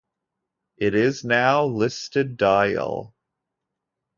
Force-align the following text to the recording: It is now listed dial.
It 0.77 0.95
is 0.95 1.23
now 1.23 1.63
listed 1.65 2.35
dial. 2.35 3.13